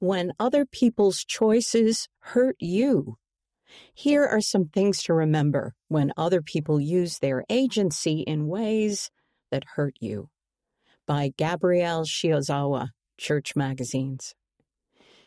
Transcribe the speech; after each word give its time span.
when 0.00 0.32
other 0.40 0.66
people's 0.66 1.24
choices 1.24 2.08
hurt 2.20 2.56
you. 2.58 3.16
Here 3.94 4.26
are 4.26 4.40
some 4.40 4.66
things 4.66 5.02
to 5.04 5.14
remember 5.14 5.74
when 5.88 6.12
other 6.16 6.42
people 6.42 6.80
use 6.80 7.18
their 7.18 7.44
agency 7.48 8.20
in 8.20 8.48
ways 8.48 9.10
that 9.50 9.64
hurt 9.76 9.94
you. 10.00 10.28
By 11.06 11.32
Gabrielle 11.36 12.04
Shiozawa, 12.04 12.88
Church 13.18 13.54
Magazines. 13.54 14.34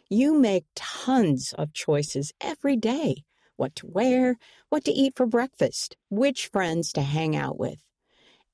You 0.09 0.37
make 0.37 0.65
tons 0.75 1.53
of 1.57 1.73
choices 1.73 2.33
every 2.41 2.75
day 2.75 3.23
what 3.55 3.75
to 3.75 3.87
wear, 3.87 4.37
what 4.69 4.83
to 4.85 4.91
eat 4.91 5.13
for 5.15 5.25
breakfast, 5.25 5.95
which 6.09 6.47
friends 6.47 6.91
to 6.93 7.01
hang 7.01 7.35
out 7.35 7.57
with. 7.57 7.79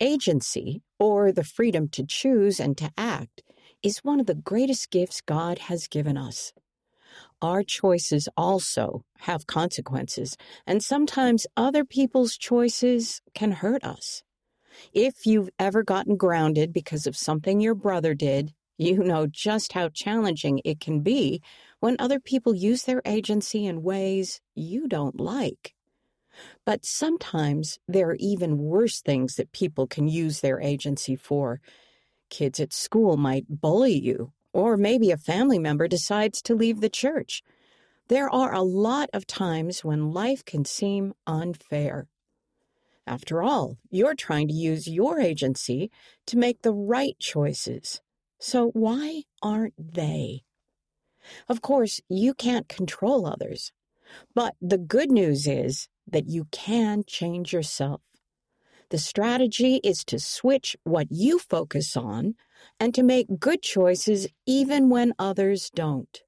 Agency, 0.02 0.82
or 1.00 1.32
the 1.32 1.44
freedom 1.44 1.88
to 1.90 2.06
choose 2.06 2.60
and 2.60 2.78
to 2.78 2.92
act, 2.98 3.42
is 3.84 4.00
one 4.00 4.20
of 4.20 4.26
the 4.26 4.36
greatest 4.36 4.90
gifts 4.90 5.22
God 5.22 5.60
has 5.60 5.88
given 5.88 6.18
us. 6.18 6.54
Our 7.42 7.64
choices 7.64 8.28
also 8.36 9.06
have 9.20 9.48
consequences, 9.48 10.36
and 10.68 10.84
sometimes 10.84 11.48
other 11.56 11.86
people's 11.86 12.38
choices 12.38 13.22
can 13.34 13.52
hurt 13.52 13.84
us. 13.84 14.24
If 14.94 15.26
you've 15.26 15.50
ever 15.58 15.84
gotten 15.84 16.18
grounded 16.18 16.74
because 16.74 17.08
of 17.08 17.18
something 17.18 17.60
your 17.62 17.76
brother 17.76 18.14
did, 18.14 18.54
you 18.78 18.98
know 19.04 19.28
just 19.28 19.74
how 19.74 19.90
challenging 19.90 20.62
it 20.64 20.80
can 20.80 21.02
be 21.02 21.42
when 21.80 21.98
other 22.00 22.20
people 22.20 22.56
use 22.56 22.84
their 22.84 23.02
agency 23.06 23.66
in 23.66 23.84
ways 23.84 24.40
you 24.56 24.88
don't 24.88 25.20
like. 25.20 25.74
But 26.66 26.86
sometimes 26.86 27.78
there 27.88 28.10
are 28.10 28.18
even 28.20 28.58
worse 28.58 29.02
things 29.02 29.36
that 29.36 29.52
people 29.52 29.88
can 29.88 30.08
use 30.08 30.40
their 30.40 30.62
agency 30.62 31.16
for. 31.16 31.60
Kids 32.30 32.60
at 32.60 32.74
school 32.74 33.18
might 33.18 33.46
bully 33.50 33.98
you, 33.98 34.34
or 34.54 34.78
maybe 34.78 35.12
a 35.12 35.18
family 35.18 35.60
member 35.60 35.88
decides 35.88 36.42
to 36.44 36.56
leave 36.56 36.82
the 36.82 36.90
church. 36.90 37.42
There 38.08 38.30
are 38.30 38.54
a 38.54 38.62
lot 38.62 39.10
of 39.14 39.28
times 39.28 39.84
when 39.84 40.12
life 40.12 40.44
can 40.44 40.66
seem 40.66 41.14
unfair. 41.28 42.08
After 43.06 43.42
all, 43.42 43.78
you're 43.90 44.16
trying 44.16 44.48
to 44.48 44.54
use 44.54 44.88
your 44.88 45.20
agency 45.20 45.92
to 46.28 46.38
make 46.38 46.62
the 46.62 46.74
right 46.74 47.18
choices. 47.20 48.02
So 48.40 48.70
why 48.70 49.24
aren't 49.42 49.74
they? 49.78 50.44
Of 51.48 51.62
course, 51.62 52.02
you 52.08 52.34
can't 52.34 52.68
control 52.68 53.26
others. 53.26 53.72
But 54.34 54.56
the 54.62 54.78
good 54.78 55.12
news 55.12 55.48
is 55.48 55.88
that 56.08 56.28
you 56.28 56.46
can 56.52 57.04
change 57.06 57.54
yourself. 57.54 58.02
The 58.90 58.98
strategy 58.98 59.76
is 59.84 60.04
to 60.06 60.20
switch 60.20 60.76
what 60.84 61.08
you 61.12 61.38
focus 61.38 61.96
on 61.96 62.36
and 62.80 62.94
to 62.96 63.04
make 63.04 63.40
good 63.40 63.62
choices 63.62 64.28
even 64.48 64.90
when 64.90 65.14
others 65.20 65.70
don't. 65.70 66.22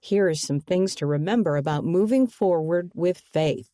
Here 0.00 0.28
are 0.28 0.34
some 0.34 0.60
things 0.60 0.94
to 0.96 1.06
remember 1.06 1.56
about 1.56 1.84
moving 1.84 2.26
forward 2.26 2.92
with 2.94 3.22
faith, 3.32 3.70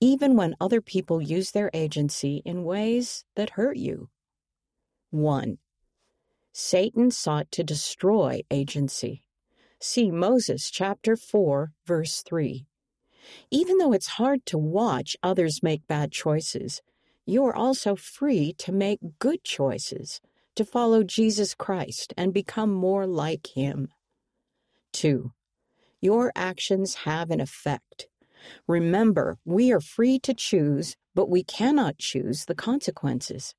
even 0.00 0.36
when 0.36 0.56
other 0.60 0.80
people 0.80 1.20
use 1.20 1.50
their 1.50 1.70
agency 1.74 2.42
in 2.44 2.64
ways 2.64 3.24
that 3.36 3.50
hurt 3.50 3.76
you. 3.76 4.08
1. 5.10 5.58
Satan 6.52 7.10
sought 7.10 7.50
to 7.52 7.62
destroy 7.62 8.40
agency. 8.50 9.26
See 9.80 10.10
Moses 10.10 10.70
chapter 10.70 11.14
4, 11.16 11.72
verse 11.86 12.22
3. 12.22 12.66
Even 13.50 13.78
though 13.78 13.92
it's 13.92 14.08
hard 14.08 14.44
to 14.46 14.58
watch 14.58 15.16
others 15.22 15.62
make 15.62 15.86
bad 15.86 16.10
choices, 16.10 16.80
you 17.26 17.44
are 17.46 17.54
also 17.54 17.96
free 17.96 18.52
to 18.58 18.72
make 18.72 19.00
good 19.18 19.44
choices, 19.44 20.20
to 20.56 20.64
follow 20.64 21.02
Jesus 21.02 21.54
Christ 21.54 22.12
and 22.16 22.34
become 22.34 22.72
more 22.72 23.06
like 23.06 23.48
Him. 23.48 23.88
2. 24.92 25.32
Your 26.00 26.32
actions 26.36 26.94
have 26.94 27.30
an 27.30 27.40
effect. 27.40 28.08
Remember, 28.68 29.38
we 29.44 29.72
are 29.72 29.80
free 29.80 30.18
to 30.20 30.34
choose, 30.34 30.96
but 31.14 31.30
we 31.30 31.42
cannot 31.42 31.98
choose 31.98 32.44
the 32.44 32.54
consequences. 32.54 33.54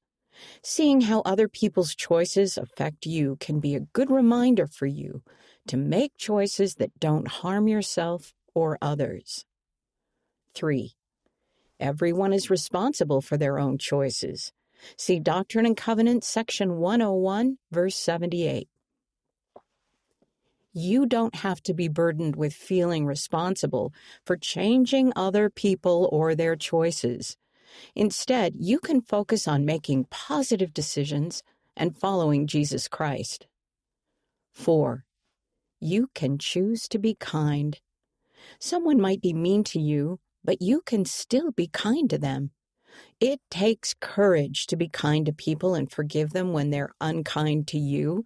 Seeing 0.62 1.02
how 1.02 1.22
other 1.22 1.48
people's 1.48 1.96
choices 1.96 2.58
affect 2.58 3.06
you 3.06 3.38
can 3.40 3.60
be 3.60 3.74
a 3.76 3.80
good 3.80 4.12
reminder 4.12 4.68
for 4.68 4.86
you 4.86 5.24
to 5.68 5.78
make 5.78 6.18
choices 6.18 6.76
that 6.76 7.00
don't 7.00 7.28
harm 7.28 7.68
yourself 7.68 8.34
or 8.54 8.78
others. 8.82 9.46
3. 10.54 10.94
Everyone 11.80 12.32
is 12.32 12.50
responsible 12.50 13.22
for 13.22 13.38
their 13.38 13.60
own 13.60 13.78
choices. 13.78 14.54
See 14.98 15.20
Doctrine 15.20 15.66
and 15.66 15.76
Covenants, 15.76 16.28
section 16.28 16.78
101, 16.78 17.58
verse 17.72 17.96
78. 17.96 18.70
You 20.74 21.06
don't 21.06 21.36
have 21.36 21.62
to 21.64 21.74
be 21.74 21.88
burdened 21.88 22.36
with 22.36 22.54
feeling 22.54 23.06
responsible 23.06 23.94
for 24.26 24.36
changing 24.36 25.14
other 25.16 25.50
people 25.50 26.10
or 26.12 26.36
their 26.36 26.56
choices. 26.56 27.38
Instead, 27.96 28.56
you 28.58 28.80
can 28.80 29.02
focus 29.02 29.48
on 29.48 29.66
making 29.66 30.08
positive 30.10 30.74
decisions 30.74 31.44
and 31.76 31.98
following 31.98 32.48
Jesus 32.48 32.88
Christ. 32.88 33.48
4. 34.54 35.06
You 35.80 36.10
can 36.14 36.38
choose 36.38 36.88
to 36.90 37.00
be 37.00 37.16
kind. 37.16 37.80
Someone 38.60 39.00
might 39.00 39.22
be 39.22 39.34
mean 39.34 39.64
to 39.66 39.80
you, 39.80 40.20
but 40.46 40.62
you 40.62 40.82
can 40.86 41.06
still 41.06 41.52
be 41.52 41.68
kind 41.68 42.10
to 42.10 42.18
them. 42.18 42.52
It 43.20 43.40
takes 43.50 43.94
courage 44.00 44.68
to 44.68 44.78
be 44.78 44.88
kind 44.88 45.26
to 45.26 45.34
people 45.34 45.76
and 45.76 45.92
forgive 45.92 46.32
them 46.32 46.54
when 46.54 46.70
they're 46.70 46.94
unkind 47.02 47.68
to 47.70 47.78
you, 47.78 48.26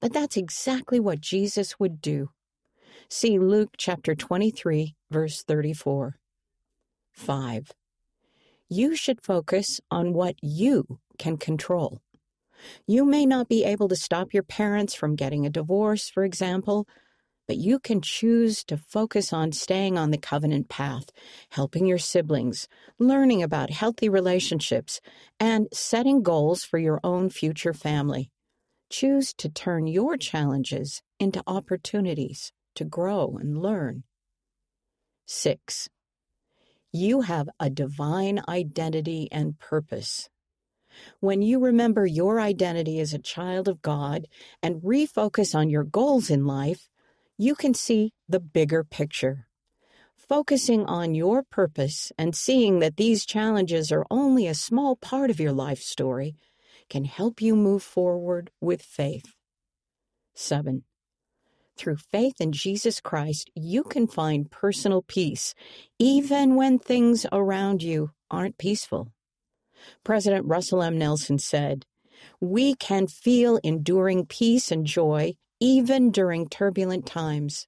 but 0.00 0.12
that's 0.12 0.36
exactly 0.36 1.00
what 1.00 1.20
Jesus 1.20 1.78
would 1.78 2.00
do. 2.00 2.30
See 3.10 3.38
Luke 3.38 3.74
chapter 3.76 4.14
23, 4.14 4.94
verse 5.10 5.42
34. 5.42 6.18
5 7.12 7.72
you 8.68 8.94
should 8.94 9.22
focus 9.22 9.80
on 9.90 10.12
what 10.12 10.36
you 10.42 10.98
can 11.18 11.36
control. 11.36 12.00
You 12.86 13.04
may 13.04 13.24
not 13.24 13.48
be 13.48 13.64
able 13.64 13.88
to 13.88 13.96
stop 13.96 14.34
your 14.34 14.42
parents 14.42 14.94
from 14.94 15.16
getting 15.16 15.46
a 15.46 15.50
divorce, 15.50 16.08
for 16.08 16.24
example, 16.24 16.86
but 17.48 17.56
you 17.56 17.78
can 17.78 18.02
choose 18.02 18.62
to 18.64 18.76
focus 18.76 19.32
on 19.32 19.50
staying 19.52 19.96
on 19.96 20.10
the 20.10 20.18
covenant 20.18 20.68
path, 20.68 21.10
helping 21.48 21.86
your 21.86 21.98
siblings, 21.98 22.68
learning 22.98 23.42
about 23.42 23.70
healthy 23.70 24.08
relationships, 24.08 25.00
and 25.40 25.66
setting 25.72 26.22
goals 26.22 26.62
for 26.62 26.78
your 26.78 27.00
own 27.02 27.30
future 27.30 27.72
family. 27.72 28.30
Choose 28.90 29.32
to 29.34 29.48
turn 29.48 29.86
your 29.86 30.18
challenges 30.18 31.02
into 31.18 31.42
opportunities 31.46 32.52
to 32.74 32.84
grow 32.84 33.38
and 33.40 33.60
learn. 33.60 34.04
6. 35.26 35.88
You 36.92 37.22
have 37.22 37.48
a 37.58 37.70
divine 37.70 38.40
identity 38.48 39.28
and 39.32 39.58
purpose. 39.58 40.28
When 41.20 41.42
you 41.42 41.60
remember 41.60 42.06
your 42.06 42.40
identity 42.40 42.98
as 43.00 43.12
a 43.12 43.18
child 43.18 43.68
of 43.68 43.82
God 43.82 44.26
and 44.62 44.82
refocus 44.82 45.54
on 45.54 45.70
your 45.70 45.84
goals 45.84 46.30
in 46.30 46.46
life, 46.46 46.88
you 47.38 47.54
can 47.54 47.72
see 47.72 48.12
the 48.28 48.40
bigger 48.40 48.82
picture. 48.82 49.46
Focusing 50.16 50.84
on 50.86 51.14
your 51.14 51.44
purpose 51.44 52.10
and 52.18 52.34
seeing 52.34 52.80
that 52.80 52.96
these 52.96 53.24
challenges 53.24 53.92
are 53.92 54.04
only 54.10 54.48
a 54.48 54.54
small 54.54 54.96
part 54.96 55.30
of 55.30 55.38
your 55.38 55.52
life 55.52 55.78
story 55.78 56.34
can 56.90 57.04
help 57.04 57.40
you 57.40 57.54
move 57.54 57.82
forward 57.82 58.50
with 58.60 58.82
faith. 58.82 59.34
7. 60.34 60.82
Through 61.76 61.96
faith 61.96 62.40
in 62.40 62.50
Jesus 62.50 63.00
Christ, 63.00 63.50
you 63.54 63.84
can 63.84 64.08
find 64.08 64.50
personal 64.50 65.02
peace, 65.02 65.54
even 65.98 66.56
when 66.56 66.78
things 66.80 67.24
around 67.30 67.84
you 67.84 68.10
aren't 68.32 68.58
peaceful. 68.58 69.12
President 70.02 70.44
Russell 70.44 70.82
M. 70.82 70.98
Nelson 70.98 71.38
said, 71.38 71.86
We 72.40 72.74
can 72.74 73.06
feel 73.06 73.60
enduring 73.62 74.26
peace 74.26 74.72
and 74.72 74.84
joy 74.84 75.36
even 75.60 76.10
during 76.10 76.48
turbulent 76.48 77.06
times. 77.06 77.66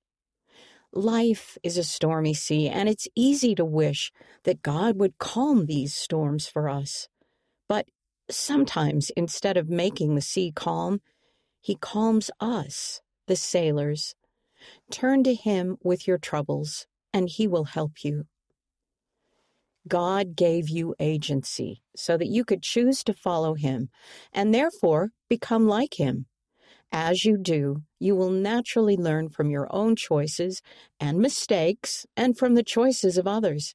Life 0.93 1.57
is 1.63 1.79
a 1.79 1.85
stormy 1.85 2.35
sea, 2.35 2.69
and 2.69 2.89
it's 2.89 3.09
easy 3.15 3.55
to 3.55 3.65
wish 3.65 4.13
that 4.45 4.63
God 4.63 4.99
would 4.99 5.19
calm 5.19 5.67
these 5.67 5.95
storms 5.95 6.49
for 6.49 6.69
us. 6.69 7.09
But 7.69 7.87
sometimes, 8.29 9.11
instead 9.11 9.57
of 9.57 9.69
making 9.69 10.15
the 10.15 10.21
sea 10.21 10.53
calm, 10.55 11.01
He 11.61 11.77
calms 11.77 12.31
us 12.41 13.01
the 13.27 13.37
sailors. 13.37 14.17
Turn 14.91 15.23
to 15.23 15.35
him 15.35 15.79
with 15.83 16.07
your 16.09 16.19
troubles, 16.19 16.87
and 17.13 17.29
he 17.29 17.47
will 17.47 17.65
help 17.65 18.05
you. 18.05 18.27
God 19.89 20.37
gave 20.37 20.69
you 20.69 20.95
agency 20.99 21.83
so 21.97 22.17
that 22.17 22.27
you 22.27 22.45
could 22.45 22.63
choose 22.63 23.03
to 23.05 23.15
follow 23.15 23.55
him 23.55 23.89
and 24.33 24.53
therefore 24.53 25.13
become 25.29 25.67
like 25.67 25.95
him. 25.95 26.27
As 26.93 27.25
you 27.25 27.37
do, 27.37 27.83
you 28.01 28.17
will 28.17 28.31
naturally 28.31 28.97
learn 28.97 29.29
from 29.29 29.51
your 29.51 29.69
own 29.71 29.95
choices 29.95 30.61
and 30.99 31.19
mistakes 31.19 32.07
and 32.17 32.37
from 32.37 32.55
the 32.55 32.65
choices 32.65 33.17
of 33.17 33.27
others. 33.27 33.75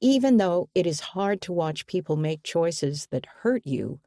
Even 0.00 0.38
though 0.38 0.70
it 0.74 0.86
is 0.86 1.00
hard 1.00 1.42
to 1.42 1.52
watch 1.52 1.86
people 1.86 2.16
make 2.16 2.42
choices 2.42 3.08
that 3.10 3.26
hurt 3.42 3.66
you, 3.66 4.00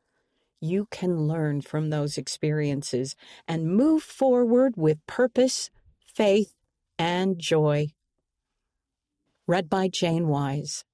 you 0.59 0.87
can 0.89 1.27
learn 1.27 1.61
from 1.61 1.89
those 1.89 2.17
experiences 2.17 3.15
and 3.47 3.67
move 3.75 4.03
forward 4.03 4.73
with 4.75 5.05
purpose, 5.05 5.69
faith, 6.05 6.53
and 6.97 7.39
joy. 7.39 7.87
Read 9.47 9.69
by 9.69 9.87
Jane 9.87 10.27
Wise. 10.27 10.85